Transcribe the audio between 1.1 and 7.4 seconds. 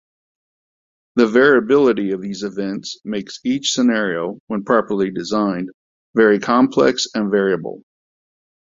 The variability of these events makes each scenario-when properly designed-very complex and